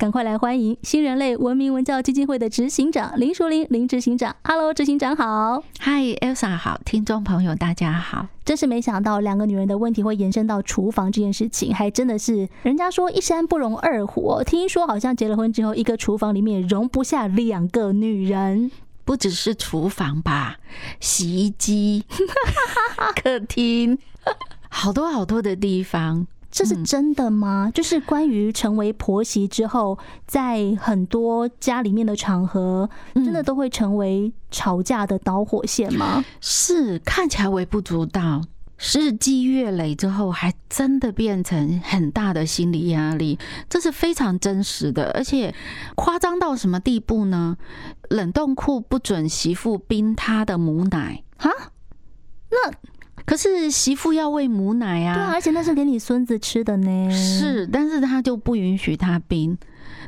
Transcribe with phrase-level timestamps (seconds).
[0.00, 4.34] 赶快来欢迎新人类文明文教基金会的执行长林淑玲林执行长。
[4.42, 5.62] Hello，执行长好。
[5.82, 8.26] Hi，Elsa 好，听众朋友大家好。
[8.42, 14.42] 真是没想到两个女人的问题会延伸到厨房这件事情，还真的是人家说一山不容二虎。
[14.42, 18.70] 听说好像结了婚之后，一个厨房里面容不下两个女人。
[19.04, 20.56] 不只是厨房吧，
[20.98, 22.06] 洗衣机、
[23.22, 23.98] 客厅，
[24.70, 26.26] 好多好多的地方。
[26.50, 27.66] 这是真的吗？
[27.68, 29.96] 嗯、就是关于成为婆媳之后，
[30.26, 36.24] 在很多家里面的场合，真的都会成为吵架的导火线吗？
[36.40, 38.42] 是，看起来微不足道，
[38.94, 43.38] 日积月累之后，还真的变成很大的心理压力。
[43.68, 45.54] 这是非常真实的，而且
[45.94, 47.56] 夸张到什么地步呢？
[48.08, 51.48] 冷冻库不准媳妇冰她的母奶啊？
[52.50, 52.72] 那？
[53.24, 57.10] 可是媳妇要喂母奶啊，对啊，而且那是给你孙子吃的呢。
[57.10, 59.56] 是，但是他就不允许他冰，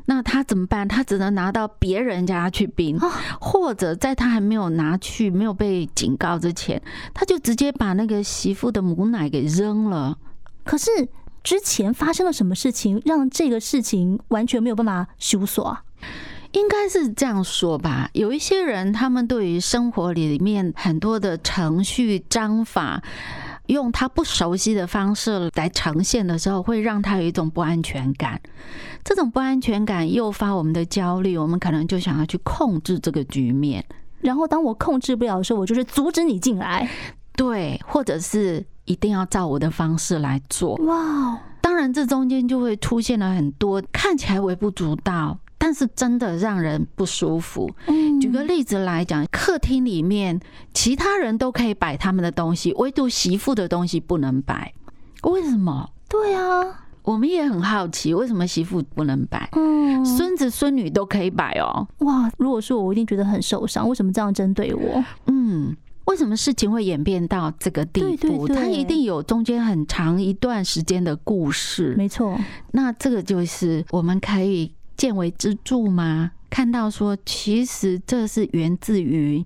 [0.07, 0.87] 那他怎么办？
[0.89, 2.99] 他只能拿到别人家去冰，
[3.41, 6.83] 或者在他还没有拿去、没有被警告之前，
[7.15, 10.19] 他就直接把那个媳妇的母奶给扔了。
[10.65, 10.91] 可是
[11.43, 15.83] 之前发生了什么事情，让这个事情完全没有办法修锁啊？
[16.53, 23.03] 应该是这样说吧，有一些人，他们对于生活里面很多的程序章法，
[23.67, 28.41] 用他不熟悉的方式来呈现的时候，会让他有一种不安全感。
[29.03, 33.85] 这种不安全感诱发我们的焦虑，我们可能就想要去控制这个局面。
[34.21, 36.89] 然后，当我控制不了的时候，我就是阻止你进来，
[37.35, 40.77] 对，或者是一定要照我的方式来做。
[40.85, 45.39] 哇，当然，这中间就会出现了很多看起来微不足道。
[45.73, 47.67] 但是真的让人不舒服。
[48.21, 50.39] 举个例子来讲，客厅里面
[50.75, 54.75] 其他人都可以摆他们的东西，唯独媳妇的东西不能摆。
[55.23, 55.89] 为什么？
[56.11, 59.49] 对啊，我们也很好奇，为什么媳妇不能摆？
[59.53, 61.89] 嗯，孙子孙女都可以摆哦。
[62.01, 63.89] 哇，如果说我，我一定觉得很受伤。
[63.89, 65.03] 为什么这样针对我？
[65.29, 68.47] 嗯，为什么事情会演变到这个地步？
[68.47, 71.95] 它一定有中间很长一段时间的故事。
[71.97, 72.39] 没错，
[72.73, 74.71] 那这个就是我们可以。
[74.97, 76.33] 见微知著吗？
[76.51, 79.45] 看到说，其实这是源自于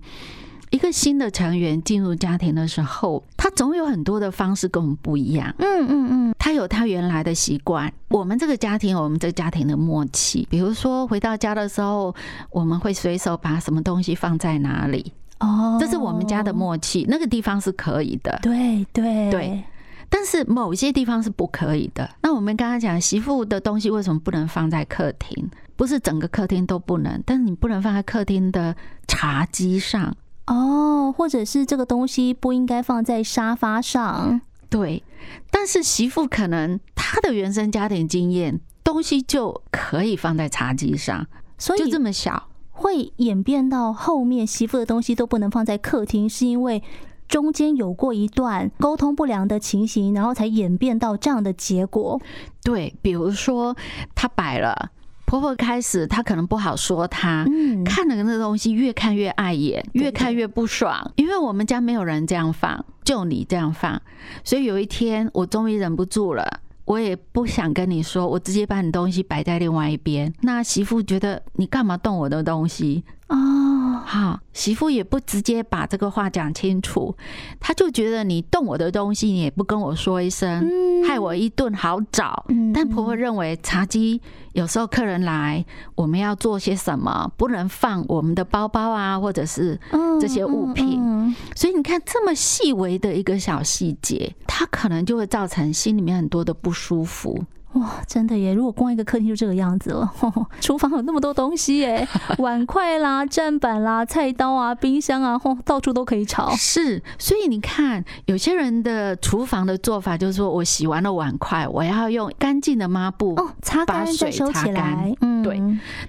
[0.71, 5.55] 一个新的成员进入家庭的时候，他总有很多的方式跟我们不一样。
[5.59, 7.91] 嗯嗯嗯，他有他原来的习惯。
[8.09, 12.13] 我们这个家庭，我们这个家庭的默契，比如说回到家的时候，
[12.49, 15.13] 我们会随手把什么东西放在哪里。
[15.39, 17.05] 哦，这是我们家的默契。
[17.07, 18.37] 那个地方是可以的。
[18.41, 19.63] 对对对。
[20.09, 22.09] 但是某些地方是不可以的。
[22.21, 25.49] 那我们刚刚讲媳妇的东西为什么不能放在客厅？
[25.75, 28.75] 不是整个客厅都不能，但是你不能放在客厅的
[29.07, 30.15] 茶几上
[30.47, 34.41] 哦，或者是这个东西不应该放在沙发上。
[34.69, 35.03] 对，
[35.51, 46.81] 但是媳妇可能她的原生家庭经验，东西就可以放在茶几上，所以就这么小，会演变到后面媳妇的东西都不能放在客厅，是因为。
[47.27, 52.21] 中间有过一段沟通不良的情形，然后才演变到这样的结果。
[52.63, 53.75] 对，比如说
[54.15, 54.91] 她摆了，
[55.25, 64.01] 婆婆开始她可能不好说她，嗯，看了那东西越看越碍眼，越看越不爽，因为我们家没有人这样放，就你这样放，
[64.43, 66.61] 所以有一天我终于忍不住了。
[66.85, 70.33] 我也不想跟你说，我直接把你东西摆在另外一边。
[70.39, 74.01] 那媳妇觉得你干嘛动我的东西哦？
[74.05, 77.15] 好，媳妇也不直接把这个话讲清楚，
[77.59, 80.65] 她就觉得你动我的东西，你也不跟我说一声，
[81.05, 82.45] 害我一顿好找。
[82.73, 84.21] 但婆婆认为茶几
[84.53, 89.77] 有时候客人来，我们要做些什么，不能放我们的包包啊，或者是
[90.21, 91.35] 这些物品。
[91.53, 97.43] 所以你看，这么细微的一个小细节，它可能就会造成心里面很多的不舒服。
[97.73, 98.53] 哇，真的耶！
[98.53, 102.07] 如果光一个客厅就这个样子了，呵呵，厨房有那么多东西耶，
[102.39, 106.49] 碗筷啦、砧板啦、菜刀啊、冰箱啊，吼，到处都可以炒。
[106.55, 115.13] 是，所以你看，有些人的厨房的做法就是说，我洗完了碗筷，我要用干净的抹布哦，擦干再收起来。
[115.21, 115.59] 嗯，对。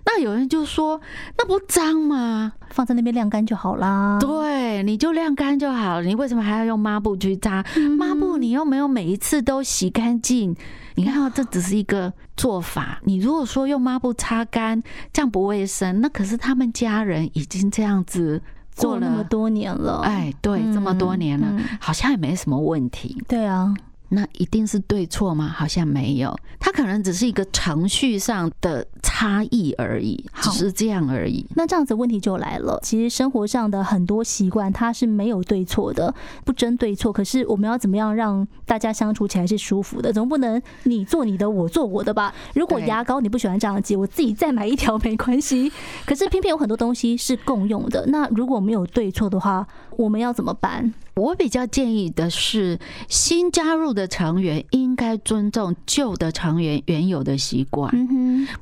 [0.06, 1.00] 那有人就说，
[1.36, 2.52] 那不脏吗？
[2.70, 4.18] 放在那边晾干就好啦。
[4.20, 7.64] 对，你就晾干就好了，你为什么还要用抹布去擦？
[7.98, 10.54] 抹布你又没有每一次都洗干净。
[10.98, 13.00] 你看到这只是一个做法。
[13.04, 18.42] 你如果说用抹布擦干，这样不卫生，那可是他们家人已经这样子
[18.72, 20.00] 做了那么多年了。
[20.00, 23.16] 哎，对，这么多年了，好像也没什么问题。
[23.28, 23.72] 对啊，
[24.10, 25.48] 那一定是对错吗？
[25.48, 31.46] 好像没有，它可能只是一个程序上的差异而已，只是这样而已。
[31.54, 36.14] 那这样子问题就来了，其实生活上的很多习惯它是没有对错的，
[36.44, 37.12] 不争对错。
[37.12, 40.12] 可是我们要怎么样让大家相处起来是舒服的？
[40.12, 42.34] 总不能你做你的，我做我的吧？
[42.54, 45.70] 如果牙膏你不喜欢这样挤，我自己再买一条没关系。
[46.06, 49.66] 可是偏偏有很多东西是共用的，那如果没有对错的话，
[49.96, 50.94] 我们要怎么办？
[51.18, 52.78] 我比较建议的是，
[53.08, 57.92] 新加入的成员应该尊重旧的成员原有的习惯，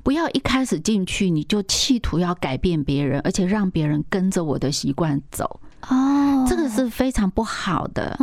[0.02, 5.60] 不要一开始进去你就企图要改变别人，而且让别人跟着我的习惯走。
[5.88, 8.18] 哦，这个是非常不好的。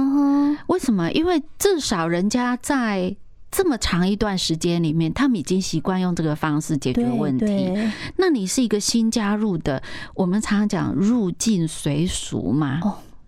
[0.65, 1.11] 为什么？
[1.11, 3.15] 因为至少人家在
[3.51, 7.71] 这么长一段时间里面，他们已经习惯用这个方式解决问题。
[8.17, 9.83] 那你是一个新加入的，
[10.15, 12.79] 我们常常讲入境随俗嘛。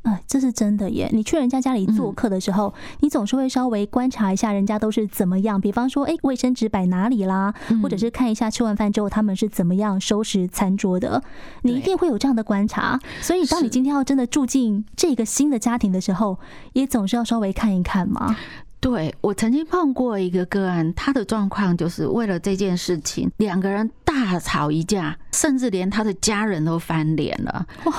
[0.05, 1.09] 哎，这是真的耶！
[1.11, 5.59] 你去人家家里做客的时候，你总是会稍微观察一下人家都是怎么样。
[5.59, 11.23] 比方说，哎，卫生纸摆哪里啦，或者是看一下吃完饭之后他们是怎么样收拾餐桌的。
[11.63, 12.99] 你一定会有这样的观察。
[13.19, 16.37] 所以，当你今天要真的住进这个新的家庭的时候，
[16.73, 18.35] 也总是要稍微看一看嘛。
[18.85, 27.65] 对，我曾经碰过一个个案，他的状况就是为了这件事情，两个人大吵一架，甚至连他的家人都翻脸了。
[27.85, 27.93] 哇，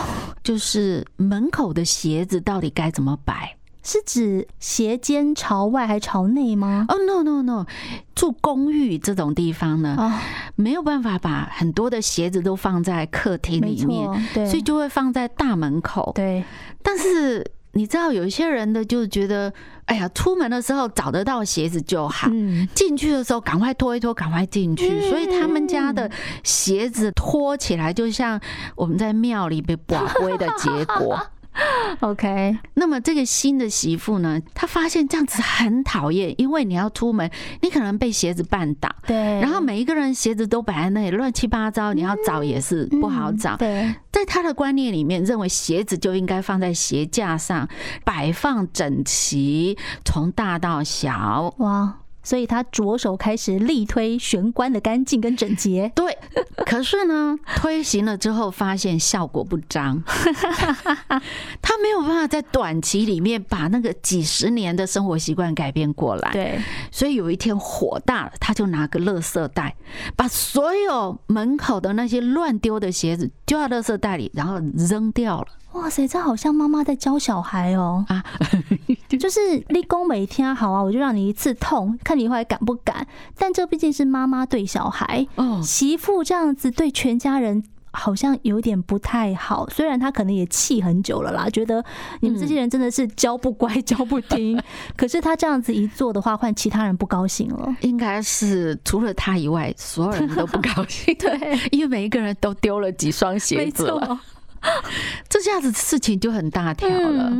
[0.44, 3.56] 就是门口的鞋子到底该怎么摆？
[3.82, 6.86] 是指鞋尖朝外还朝内吗？
[6.88, 7.66] 哦，no no no，
[8.14, 10.20] 住公寓这种地方呢，
[10.54, 16.12] 没有办法把很多的鞋子都放在客厅里面，对，所以就会放在大门口。
[16.14, 16.44] 对，
[16.80, 17.44] 但是。
[17.76, 19.52] 你知道有一些人的就觉得，
[19.84, 22.26] 哎呀，出门的时候找得到鞋子就好，
[22.74, 25.10] 进去的时候赶快脱一脱，赶快进去。
[25.10, 26.10] 所以他们家的
[26.42, 28.40] 鞋子脱起来，就像
[28.74, 31.20] 我们在庙里被 刮灰的结果。
[32.00, 37.30] OK，那么这个新的媳妇呢，她发现这样子很讨厌，因为你要出门，
[37.62, 43.56] 你可能被鞋子绊倒，对，然后每一个人鞋子都摆在那里乱七八糟，你要找也是不好找。
[43.56, 47.68] 对，在她的观念里面，认为鞋子就应该放在鞋架上，
[48.04, 51.54] 摆放整齐，从大到小。
[51.58, 51.94] 哇。
[52.26, 55.92] 所以他着手开始力推玄关的干净跟整洁。
[55.94, 56.18] 对，
[56.66, 60.02] 可是呢，推行了之后发现效果不彰，
[61.62, 66.32] 他没有办法在短期里面把那个几十年的生活习惯改变过来。
[66.32, 66.58] 对，
[66.90, 69.76] 所以有一天火大了，他就拿个垃圾袋，
[70.16, 75.46] 把所有门口的那些乱丢的鞋子丢到垃圾袋里，然后扔掉了。
[75.72, 78.24] 哇塞，这好像妈妈在教小孩哦啊！
[79.20, 83.06] 就是立功每天好啊，我就让你一次痛，看你后来敢不敢。
[83.36, 89.68] 但这毕竟是妈妈对小孩，哦，媳妇这样子对全家人好像有点不太好。
[89.70, 91.82] 虽然他可能也气很久了啦，觉得
[92.20, 94.60] 你们这些人真的是教不乖、教不听。
[94.96, 97.74] 可是他这样子一做的话，换其他人不高兴了。
[97.80, 101.14] 应该是除了他以外，所有人都不高兴。
[101.18, 104.20] 对，因为每一个人都丢了几双鞋子了。
[105.28, 107.32] 这下子事情就很大条了。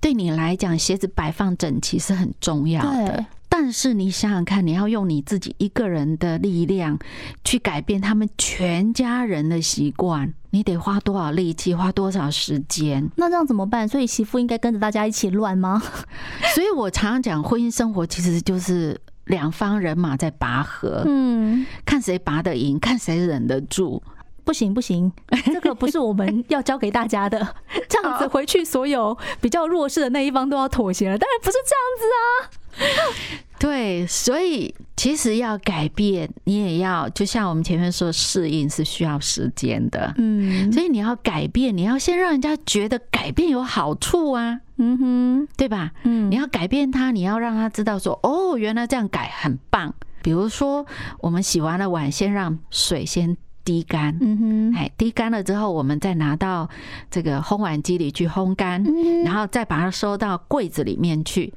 [0.00, 3.24] 对你来讲，鞋子摆放整齐是很重要的。
[3.62, 6.98] 但是你想想看，你要用你自己一个人的力量
[7.44, 13.06] 去改变他们全家人的习惯，你得花多少力气，花多少时间？
[13.16, 13.86] 那这样怎么办？
[13.86, 15.80] 所以媳妇应该跟着大家一起乱吗？
[16.56, 24.02] 所以我常常讲，婚姻生活其实就是两方人马在拔河，嗯，看谁拔得赢，看谁忍得住。
[24.42, 25.12] 不行不行，
[25.52, 27.54] 这个不是我们要教给大家的。
[27.90, 31.18] 这样子回去，所有比较弱势的那一方都要妥协了。
[31.18, 33.49] 当然不是这样子啊。
[33.60, 40.14] 对，所以其实要改变，你也要就像我们前面说，适应是需要时间的。
[40.16, 44.60] 嗯，所以你要改变，你要先让人家觉得改变有好处啊。
[44.78, 45.92] 嗯哼，对吧？
[46.04, 49.94] 嗯，你要改变他，你要让他知道说，哦，原来这样改很棒。
[50.22, 50.86] 比如说，
[51.20, 53.36] 我们洗完了碗，先让水先。
[53.64, 56.68] 滴干，嗯哼，哎，滴干了之后，我们再拿到
[57.10, 58.82] 这个烘碗机里去烘干，
[59.24, 61.52] 然后再把它收到柜子里面去，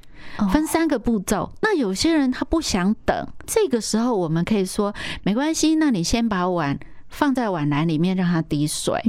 [0.52, 1.52] 分三个步骤。
[1.62, 4.94] 那有些人他不想等，这个时候我们可以说
[5.24, 6.80] 没关系，那你先把碗。
[7.10, 9.00] 放在碗篮里面让它滴水，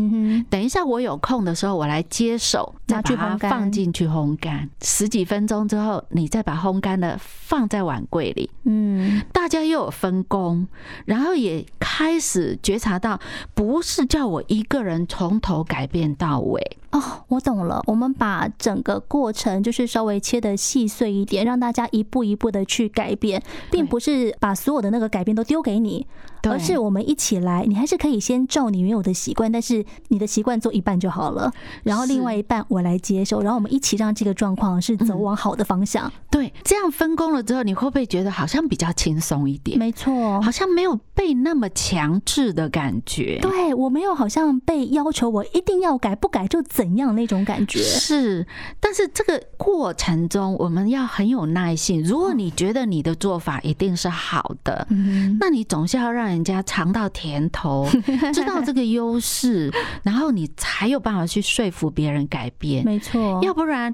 [0.50, 4.68] 等一下我有空的时候我来接手，再把它放进去烘干。
[4.82, 8.50] 十几分钟之后，你再把烘干的放在碗柜里。
[8.64, 10.66] 嗯，大家又有分工，
[11.04, 13.18] 然后也开始觉察到，
[13.54, 16.78] 不是叫我一个人从头改变到尾。
[16.90, 17.82] 哦，我懂了。
[17.86, 26.06] 我们把整个过程就是稍微切的细碎一点，让大家一步一步的去改变，并不是把所有的那个改变都丢给你，
[26.44, 27.64] 而是我们一起来。
[27.66, 36.12] 你还是可以先照你原有的习惯，但是你的习惯做一半就好了，然后另外一半我来接受，然后我们一起让这个状况是走往好的方向。
[36.30, 39.78] 对，这样分工了之后，你会不会觉得好像比较轻松一点？
[39.78, 43.38] 没错，好像没有被那么强制的感觉。
[43.40, 47.80] 对，我没有好像被要求我一定要改，不改就怎样那种感觉。
[47.80, 48.46] 是，
[48.78, 52.02] 但是这个过程中我们要很有耐心。
[52.02, 54.86] 如果你觉得你的做法一定是好的，
[55.40, 57.88] 那你总是要让人家尝到甜头，
[58.34, 59.72] 知道这个优势，
[60.02, 62.63] 然后你才有办法去说服别人改变。
[62.84, 63.92] 没错，要不然，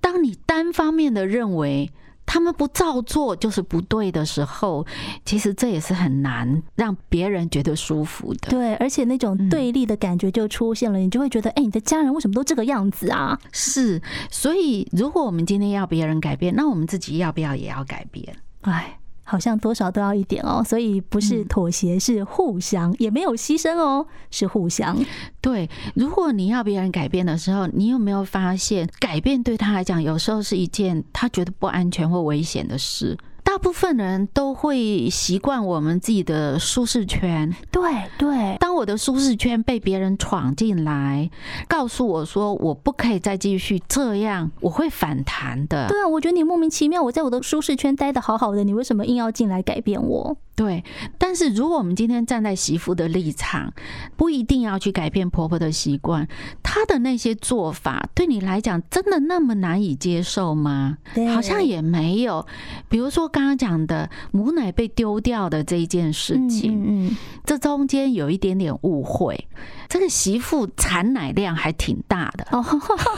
[0.00, 1.90] 当你单方面的认为。
[2.32, 4.86] 他们不照做就是不对的时候，
[5.24, 8.50] 其实这也是很难让别人觉得舒服的。
[8.50, 13.36] 对，而且那种对立的感觉就出现了，你就会觉得，哎，你的家人为什么都这个样子啊？
[13.50, 14.00] 是，
[14.30, 18.36] 所以如果我们今天要别人改变，那我们自己要不要也要改变？
[18.60, 18.96] 哎。
[19.30, 24.98] 好像多少都要一点哦，所以不是妥协，是互相，也没有牺牲哦，是互相。
[25.40, 33.16] 对，如果你要别人改变的时候，你有没有发现，改变对他来讲，有时候是一件他觉得不安全或危险的事？
[33.60, 37.54] 大部分人都会习惯我们自己的舒适圈。
[37.70, 41.30] 对对，当我的舒适圈被别人闯进来，
[41.68, 45.88] 告诉我说我不可以再继续这样，我会反弹的。
[45.88, 50.34] 对啊，我觉得你莫名其妙，我在我的舒适圈待的好好的，你为什么硬要进来改变我？
[50.56, 50.82] 对，
[51.30, 53.72] 但是如果我们今天站在媳妇的立场，
[54.16, 56.26] 不一定要去改变婆婆的习惯，
[56.60, 60.98] 她的那些做法对你来讲真的那么难以接受吗？
[61.32, 62.44] 好像也没有。
[62.88, 69.46] 比如说刚刚讲的母奶被丢掉的这一件事情，嗯，这中间有一点点误会。
[69.88, 72.64] 这个媳妇产奶量还挺大的哦，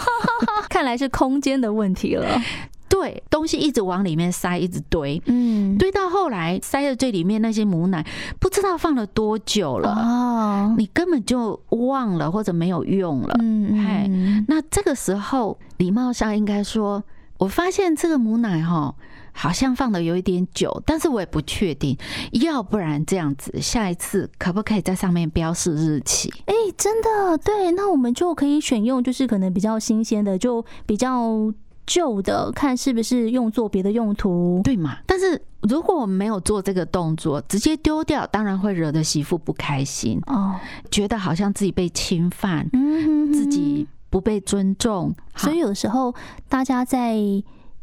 [0.68, 2.38] 看来是空间的问题了。
[2.92, 8.06] 对，东西一直往里面塞，一直堆，嗯，堆到后来塞的最里面那些母奶，
[8.38, 17.02] 不知道放了多久了，哦，你根本就忘了或者没有用了，嗯，嘿，那这个时候礼貌上应该说，
[17.38, 18.94] 我发现这个母奶哈，
[19.32, 21.96] 好像放的有一点久，但是我也不确定，
[22.32, 26.30] 要不然这样子，下一次可不可以在上面标示日期？
[26.44, 31.50] 哎，真的，对，那我们就可以选用，就是可能比较新鲜的，就比较。
[31.86, 34.98] 旧的看是不是用作别的用途，对嘛？
[35.06, 40.54] 但是如果我们没有做这个动作，直接丢掉，当然会惹得媳妇不开心哦，
[40.90, 46.14] 觉得好像自己被侵犯，嗯，自己不被尊重，所以有的时候
[46.48, 47.16] 大家在。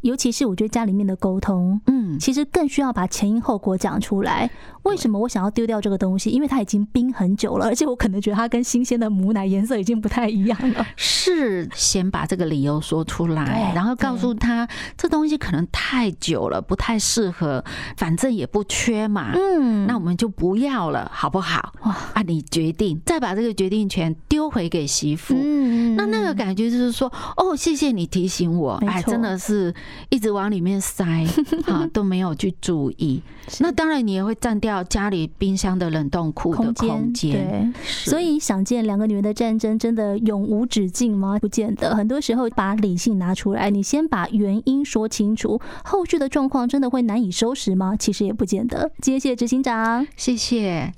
[0.01, 4.49] 尤其是我觉得家里面的沟通，嗯，其实更需要把前因后果讲出来。
[4.83, 6.29] 为什么我想要丢掉这个东西？
[6.29, 10.87] 因为它已经冰很久了，而且我可能觉得它跟新鲜的母奶颜色已经不太一样了。
[10.95, 17.63] 是先把这个理由说出来，然后告诉他这东西可能太久了，不太适合，
[17.97, 19.31] 反正也不缺嘛。
[19.33, 21.73] 嗯，那我们就不要了，好不好？
[21.83, 25.35] 哇，啊，你决定，再把这个决定权丢回给媳妇。
[25.37, 29.75] 嗯，那那个感觉就是说，哦，谢谢你提醒我，哎，真的是。
[30.09, 31.25] 一直往里面塞，
[31.65, 33.21] 哈，都没有去注意。
[33.59, 37.31] 那当然，你也会占掉家里冰箱的冷冻库的空间。
[37.31, 41.37] 对，所以想见两个女人的战争真的永无止境吗？
[41.39, 41.95] 不见得。
[41.95, 47.95] 很多时候，把理性拿出来，你先把原因说清楚，后续的状况真的会难以收拾吗？
[47.97, 48.91] 其实也不见得。
[49.01, 50.93] 谢谢执行长，谢谢。